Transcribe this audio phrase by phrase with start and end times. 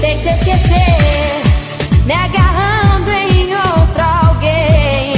[0.00, 1.42] te esquecer,
[2.06, 5.12] me agarrando em outro alguém,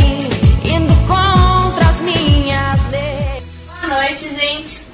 [0.65, 3.45] indo contra as minhas leis.
[3.65, 4.85] Boa noite, gente.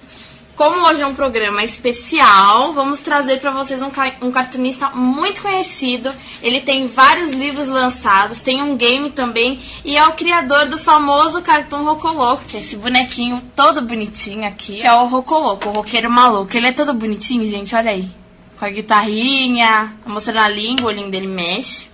[0.60, 3.90] Como hoje é um programa especial, vamos trazer para vocês um,
[4.22, 6.12] um cartunista muito conhecido.
[6.44, 11.42] Ele tem vários livros lançados, tem um game também e é o criador do famoso
[11.42, 16.10] cartoon Rocoloco, que é esse bonequinho todo bonitinho aqui, que é o Rocoloco, o roqueiro
[16.10, 16.58] maluco.
[16.58, 18.19] Ele é todo bonitinho, gente, olha aí.
[18.60, 21.88] Com a guitarrinha, mostrando a língua, o olhinho dele mexe.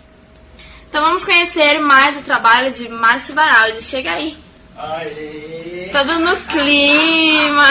[0.89, 3.83] Então vamos conhecer mais o trabalho de Márcio Baraldi.
[3.83, 4.35] Chega aí.
[4.77, 5.89] Aê!
[5.91, 7.67] Todo no clima.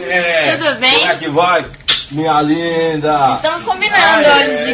[0.00, 0.98] É, Tudo bem?
[1.00, 1.64] Como é que vai,
[2.12, 3.34] minha linda?
[3.36, 4.64] Estamos combinando Aê.
[4.64, 4.67] hoje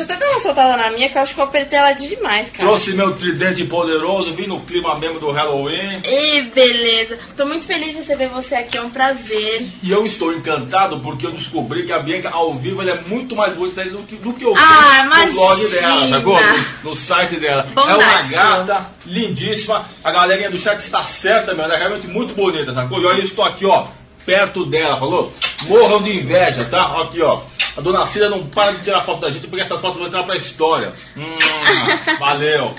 [0.00, 2.50] eu até dei uma soltada na minha, que eu acho que eu apertei ela demais,
[2.50, 2.68] cara.
[2.68, 6.00] Trouxe meu tridente poderoso, vim no clima mesmo do Halloween.
[6.04, 7.18] E beleza.
[7.36, 9.66] Tô muito feliz de receber você aqui, é um prazer.
[9.82, 13.52] E eu estou encantado porque eu descobri que a Bianca ao vivo é muito mais
[13.54, 16.38] bonita do que, do que eu Ah, vi no blog dela, sacou?
[16.82, 17.66] No, no site dela.
[17.74, 19.84] É uma Bondade gata, lindíssima.
[20.02, 21.64] A galerinha do chat está certa, meu.
[21.64, 23.00] Ela é realmente muito bonita, sacou?
[23.00, 23.86] E olha, eu estou aqui, ó,
[24.24, 25.32] perto dela, falou?
[25.62, 27.00] Morram de inveja, tá?
[27.02, 27.40] Aqui, ó.
[27.76, 30.22] A dona Cida não para de tirar foto da gente porque essas fotos vão entrar
[30.24, 30.92] pra história.
[31.16, 31.36] Hum,
[32.18, 32.74] valeu.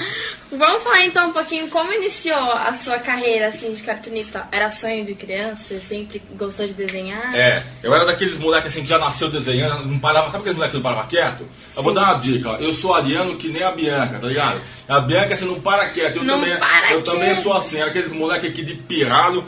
[0.51, 4.47] Vamos falar então um pouquinho como iniciou a sua carreira assim de cartunista.
[4.51, 5.63] Era sonho de criança?
[5.67, 7.35] Você sempre gostou de desenhar?
[7.35, 10.72] É, eu era daqueles moleques assim que já nasceu desenhando, não parava, sabe aqueles moleques
[10.72, 11.45] que não paravam quieto?
[11.75, 14.62] Eu vou dar uma dica, ó, eu sou ariano que nem a Bianca, tá ligado?
[14.88, 16.57] A Bianca você não para quieto, eu Não também,
[16.91, 17.44] eu também quieto.
[17.44, 19.44] sou assim, era aqueles moleques aqui de pirralho,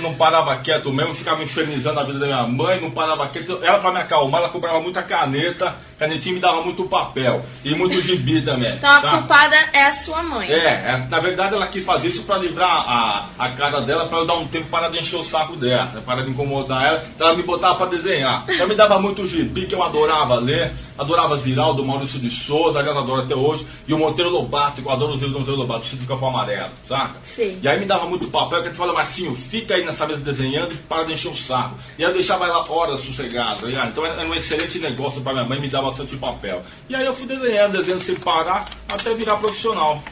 [0.00, 3.58] não, parava quieto mesmo, ficava infernizando a vida da minha mãe, não parava quieto.
[3.62, 8.00] Ela pra me acalmar, ela comprava muita caneta, canetinha me dava muito papel e muito
[8.00, 8.74] gibi também.
[8.74, 10.50] Então a culpada é a sua mãe.
[10.50, 14.18] É, é, na verdade ela quis fazer isso pra livrar a, a cara dela, pra
[14.18, 17.04] eu dar um tempo para de encher o saco dela, né, para de incomodar ela,
[17.14, 18.44] então ela me botava pra desenhar.
[18.48, 22.96] Ela me dava muito gibi que eu adorava ler, adorava Ziraldo, Maurício de Souza, aliás,
[22.96, 25.80] adoro até hoje, e o Monteiro Lobato, que eu adoro os livros do Monteiro Lobato,
[25.80, 27.14] o Sítio do Capão Amarelo, saca?
[27.22, 27.58] Sim.
[27.62, 30.20] E aí me dava muito papel, que a gente fala, Marcinho, fica aí nessa mesa
[30.20, 31.76] desenhando para de encher o saco.
[31.98, 33.70] E aí eu deixava ela horas sossegada?
[33.70, 36.62] Então era um excelente negócio pra minha mãe, me dava bastante papel.
[36.88, 40.02] E aí eu fui desenhando, desenhando sem parar, até virar profissional.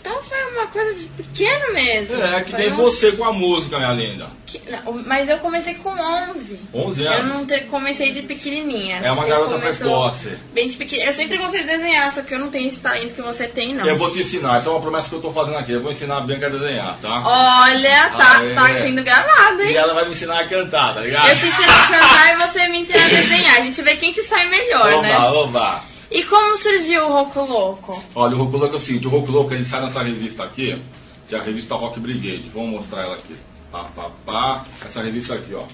[0.00, 2.22] Então foi uma coisa de pequeno mesmo.
[2.22, 4.26] É, que Foi nem você com a música, minha linda.
[4.46, 6.58] que- não, mas eu comecei com 11.
[6.72, 7.26] 11 Eu anos?
[7.34, 9.00] não te- comecei de pequenininha.
[9.02, 10.38] É uma Você garota precoce.
[10.54, 11.04] Bem de pequena.
[11.04, 13.74] Eu sempre gostei de desenhar, só que eu não tenho esse talento que você tem,
[13.74, 13.84] não.
[13.86, 15.72] Eu vou te ensinar, essa é uma promessa que eu tô fazendo aqui.
[15.72, 17.22] Eu vou ensinar a Bianca a desenhar, tá?
[17.26, 18.54] Olha, tá, Aê.
[18.54, 19.72] tá sendo gravado, hein?
[19.72, 21.28] E ela vai me ensinar a cantar, tá ligado?
[21.28, 23.56] Eu te ensino a cantar e você me ensina a desenhar.
[23.58, 25.16] A gente vê quem se sai melhor, né?
[25.18, 25.82] Oba, oba.
[26.10, 28.02] E como surgiu o Roco Louco?
[28.14, 30.80] Olha, o Roco Louco é o seguinte, o Roco Louco ele sai nessa revista aqui,
[31.28, 32.48] que é a revista Rock Brigade.
[32.48, 33.36] Vamos mostrar ela aqui.
[33.70, 34.66] Pá, pá, pá.
[34.84, 35.64] Essa revista aqui, ó.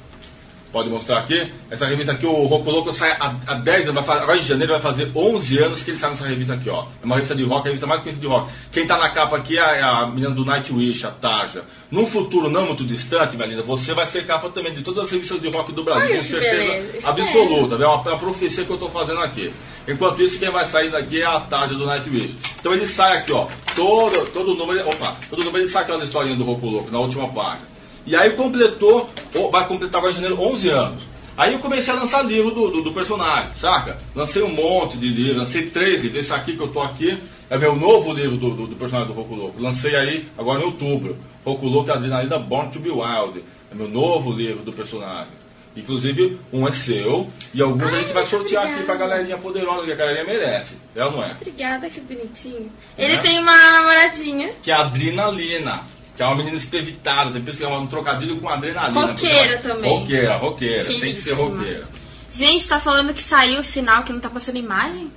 [0.74, 1.52] Pode mostrar aqui?
[1.70, 4.82] Essa revista aqui, o Roco Louco sai há, há 10 anos, agora em janeiro vai
[4.82, 6.86] fazer 11 anos que ele sai nessa revista aqui, ó.
[7.00, 8.50] É uma revista de rock, a revista mais conhecida de rock.
[8.72, 11.62] Quem tá na capa aqui é a, é a menina do Nightwish, a Tarja.
[11.92, 15.12] Num futuro não muito distante, minha linda, você vai ser capa também de todas as
[15.12, 17.08] revistas de rock do Brasil, Olha com certeza beleza.
[17.08, 17.74] Absoluta.
[17.76, 19.54] É uma, é uma profecia que eu tô fazendo aqui.
[19.86, 22.34] Enquanto isso, quem vai sair daqui é a Tarja do Nightwish.
[22.58, 23.46] Então ele sai aqui, ó.
[23.76, 24.88] Todo, todo número.
[24.88, 27.73] Opa, todo número ele sai aquelas historinhas do Roku Louco na última página.
[28.06, 29.08] E aí completou,
[29.50, 31.02] vai completar agora em janeiro 11 anos.
[31.36, 33.98] Aí eu comecei a lançar livro do, do, do personagem, saca?
[34.14, 36.20] Lancei um monte de livros, lancei três livros.
[36.24, 37.18] Esse aqui que eu tô aqui
[37.50, 39.60] é meu novo livro do, do, do personagem do Roku Louco.
[39.60, 41.16] Lancei aí agora em outubro.
[41.44, 43.42] Roku Louco Adrenalina Born to be Wild.
[43.70, 45.32] É meu novo livro do personagem.
[45.76, 48.98] Inclusive, um é seu e alguns a gente vai sortear aqui pra obrigada.
[49.08, 50.76] galerinha poderosa que a galerinha merece.
[50.94, 51.32] É ou não é?
[51.32, 52.70] Obrigada, que bonitinho.
[52.96, 53.18] Ele É?
[53.18, 54.50] tem uma namoradinha.
[54.62, 55.82] Que é a Adrenalina.
[56.16, 59.06] Que é uma menina escrevitada, tem que um trocadilho com adrenalina.
[59.06, 59.98] Roqueira também.
[59.98, 60.84] Roqueira, roqueira.
[60.84, 61.84] Tem que ser roqueira.
[62.30, 65.12] Gente, tá falando que saiu o sinal que não tá passando imagem?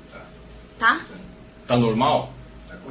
[0.77, 0.99] Tá?
[1.65, 2.33] Tá normal?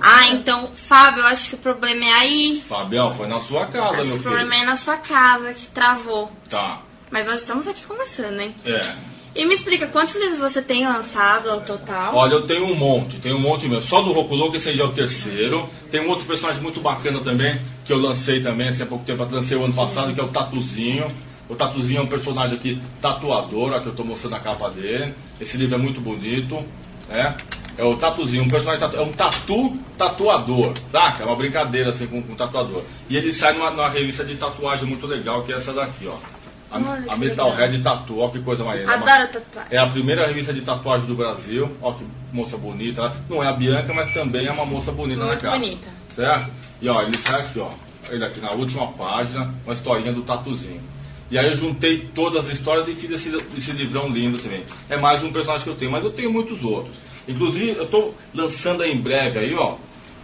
[0.00, 2.64] Ah, então, Fábio, eu acho que o problema é aí.
[2.68, 4.62] Fabião, foi na sua casa, Acho meu o problema filho.
[4.62, 6.30] é na sua casa que travou.
[6.50, 6.82] Tá.
[7.10, 8.54] Mas nós estamos aqui conversando, hein?
[8.64, 8.94] É.
[9.36, 12.16] E me explica, quantos livros você tem lançado ao total?
[12.16, 13.82] Olha, eu tenho um monte, tenho um monte mesmo.
[13.82, 15.68] Só do Rokuloco, esse aí é o terceiro.
[15.90, 17.54] Tem um outro personagem muito bacana também,
[17.84, 20.28] que eu lancei também, assim, há pouco tempo, lancei o ano passado, que é o
[20.28, 21.06] Tatuzinho.
[21.50, 25.12] O Tatuzinho é um personagem aqui tatuador, ó, que eu tô mostrando a capa dele.
[25.38, 26.64] Esse livro é muito bonito,
[27.06, 27.36] né?
[27.76, 31.24] É o Tatuzinho, um personagem tatu, é um tatu tatuador, saca?
[31.24, 32.82] É uma brincadeira assim com, com tatuador.
[33.10, 36.35] E ele sai numa, numa revista de tatuagem muito legal, que é essa daqui, ó.
[36.76, 38.92] A, a Metalhead Tattoo, ó que coisa mais linda.
[38.94, 39.66] Adoro tatuar.
[39.70, 41.70] É a primeira revista de tatuagem do Brasil.
[41.82, 43.00] Ó que moça bonita.
[43.02, 45.56] Ela Não é a Bianca, mas também é uma moça bonita na Muito capa.
[45.58, 45.88] bonita.
[46.14, 46.50] Certo?
[46.80, 47.68] E ó, ele sai aqui, ó.
[48.10, 50.80] Ele aqui na última página, uma historinha do tatuzinho.
[51.30, 54.62] E aí eu juntei todas as histórias e fiz esse, esse livrão lindo também.
[54.88, 56.94] É mais um personagem que eu tenho, mas eu tenho muitos outros.
[57.26, 59.74] Inclusive, eu estou lançando aí em breve aí, ó,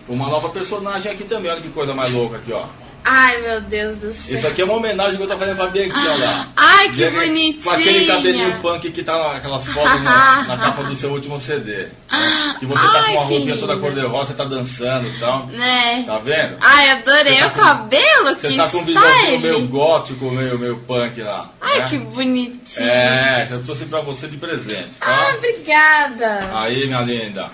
[0.08, 1.50] uma nova personagem aqui também.
[1.50, 2.66] Olha que coisa mais louca aqui, ó.
[3.04, 4.34] Ai, meu Deus do céu.
[4.36, 6.48] Isso aqui é uma homenagem que eu tô fazendo pra Bianquinha lá.
[6.56, 7.62] Ai, que Bianca- bonitinha.
[7.64, 11.72] Com aquele cabelinho punk que tá naquelas fotos na, na capa do seu último CD.
[12.10, 12.56] né?
[12.60, 13.86] Que você tá Ai, com uma roupinha toda linda.
[13.86, 15.46] cor-de-rosa, você tá dançando e tal.
[15.46, 16.04] Né?
[16.06, 16.56] Tá vendo?
[16.60, 20.58] Ai, adorei tá o com- cabelo, Você que tá com um visualzinho meio gótico, meio,
[20.58, 21.50] meio punk lá.
[21.60, 21.86] Ai, né?
[21.88, 22.88] que bonitinho.
[22.88, 25.34] É, eu trouxe pra você de presente, Ah, tá?
[25.36, 26.50] obrigada.
[26.54, 27.46] Aí, minha linda.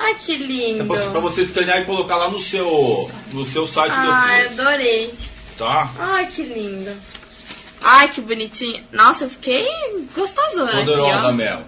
[0.00, 0.84] Ai, que É lindo.
[0.86, 5.14] pra, pra você escanear e colocar lá no seu, no seu site Ai, depois, adorei.
[5.58, 5.90] tá?
[5.98, 6.90] Ai, que lindo.
[7.84, 8.82] Ai, que bonitinho.
[8.92, 9.66] Nossa, eu fiquei
[10.14, 11.32] gostosona aqui, Poderosa ó.
[11.32, 11.60] Mel.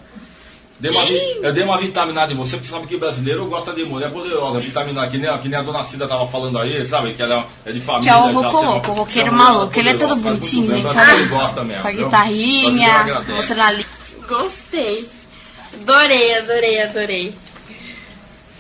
[0.81, 1.05] Dei uma
[1.47, 4.59] eu dei uma vitaminada em você, porque sabe que brasileiro gosta de mulher poderosa.
[4.59, 7.15] Vitamina, que nem, que nem a dona Cida tava falando aí, sabe?
[7.15, 8.13] Que ela é de família.
[8.13, 9.79] Que é o Roco Louco, o roqueiro maluco.
[9.79, 10.93] Ele é todo bonitinho, bem, gente.
[10.93, 11.41] brasileiro olha.
[11.43, 11.83] gosta mesmo.
[11.83, 13.87] Com a guitarrinha, mostrando ali.
[14.27, 15.09] Gostei.
[15.75, 17.35] Adorei, adorei, adorei.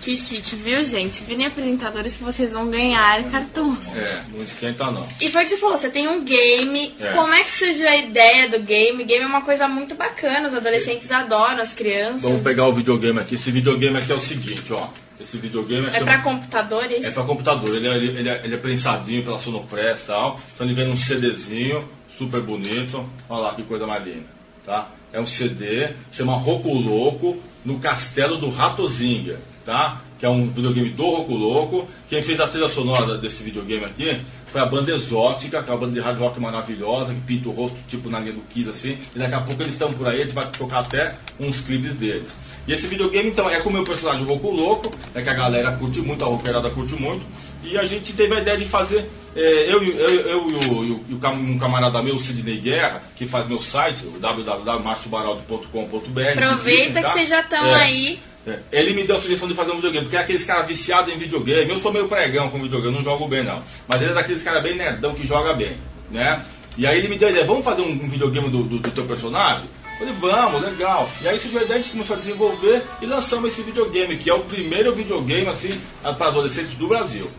[0.02, 1.22] Que chique, viu, gente?
[1.22, 3.88] Virem apresentadores que vocês vão ganhar cartões.
[3.94, 5.06] É, não esquenta não.
[5.20, 6.92] E foi o que você falou, você tem um game.
[6.98, 7.12] É.
[7.12, 9.04] Como é que surgiu a ideia do game?
[9.04, 12.20] Game é uma coisa muito bacana, os adolescentes adoram, as crianças.
[12.22, 13.36] Vamos pegar o videogame aqui.
[13.36, 14.88] Esse videogame aqui é o seguinte, ó.
[15.20, 17.04] Esse videogame É chama- pra computadores?
[17.04, 20.36] É para computador, ele é, ele, é, ele é prensadinho pela Sonopress e tal.
[20.52, 23.08] Então ele vem num CDzinho, super bonito.
[23.28, 24.26] Olha lá que coisa mais linda,
[24.66, 24.90] tá?
[25.12, 30.00] É um CD, chama Roku Louco, no Castelo do Ratozinga, tá?
[30.18, 31.88] Que é um videogame do Roku Louco.
[32.08, 35.80] Quem fez a trilha sonora desse videogame aqui foi a banda Exótica, que é uma
[35.80, 38.96] banda de hard rock maravilhosa, que pinta o rosto tipo na linha do Kiss assim.
[39.14, 41.94] E daqui a pouco eles estão por aí, a gente vai tocar até uns clipes
[41.94, 42.36] deles.
[42.68, 45.72] E esse videogame, então, é com o meu personagem Roku Louco, é que a galera
[45.72, 47.24] curte muito, a roqueirada curte muito.
[47.64, 51.58] E a gente teve a ideia de fazer, é, eu, e- eu, eu e, um
[51.58, 56.20] camarada meu, o Sidney Guerra, que faz meu site, www.marciobaraldo.com.br.
[56.20, 57.12] Aproveita visitem, que tá?
[57.12, 57.74] vocês já estão É.
[57.82, 58.20] aí.
[58.46, 61.12] É, Ele me deu a sugestão de fazer um videogame, porque é aqueles caras viciados
[61.12, 61.70] em videogame.
[61.70, 63.62] Eu sou meio pregão com videogame, não jogo bem não.
[63.86, 65.76] Mas ele é daqueles caras bem nerdão que joga bem,
[66.10, 66.42] né?
[66.76, 69.04] E aí ele me deu a ideia, vamos fazer um, videogame do, do, do teu
[69.04, 69.66] personagem?
[70.00, 71.08] Eu falei, vamos, legal.
[71.20, 74.28] E aí surgiu a ideia, a gente começou a desenvolver e lançamos esse videogame, que
[74.28, 77.30] é o primeiro videogame, assim, para adolescentes do Brasil.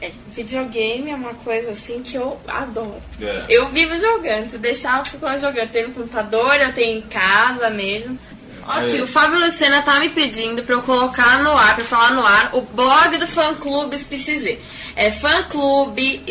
[0.00, 3.02] É, videogame é uma coisa assim que eu adoro.
[3.20, 3.46] É.
[3.48, 4.48] Eu vivo jogando.
[4.50, 5.58] Se deixar, eu fico lá jogando.
[5.58, 8.16] Eu tenho no computador, eu tenho em casa mesmo.
[8.68, 9.02] Aqui, É.
[9.02, 12.50] o Fábio Lucena tá me pedindo pra eu colocar no ar, pra falar no ar,
[12.52, 14.58] o blog do fã clube Espicizê.
[14.94, 16.22] É fãclube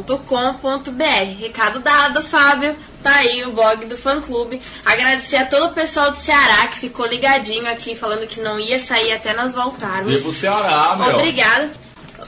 [0.00, 1.38] espiciziano.blog.terra.com.br.
[1.40, 2.76] Recado dado, Fábio.
[3.02, 4.60] Tá aí o blog do fã clube.
[4.84, 8.78] Agradecer a todo o pessoal do Ceará que ficou ligadinho aqui, falando que não ia
[8.78, 10.08] sair até nós voltarmos.
[10.08, 11.16] Veio pro Ceará, meu.
[11.16, 11.70] Obrigada.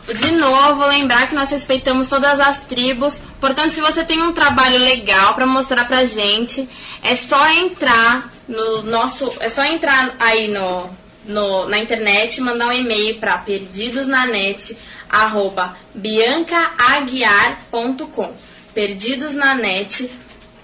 [0.06, 3.20] De novo, lembrar que nós respeitamos todas as tribos.
[3.40, 6.68] Portanto, se você tem um trabalho legal para mostrar pra gente,
[7.02, 10.90] é só entrar no nosso, é só entrar aí no,
[11.24, 14.76] no na internet, mandar um e-mail para perdidosnanet
[15.08, 18.32] arroba biancaaguiar.com.
[18.74, 20.10] Perdidosnanet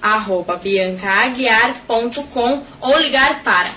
[0.02, 3.71] arroba biancaaguiar.com ou ligar para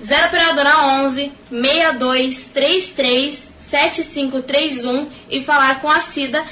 [0.00, 6.42] 0 operadora 11 6233 7531 e falar com a Cida.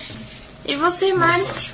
[0.65, 1.73] E você, Márcio?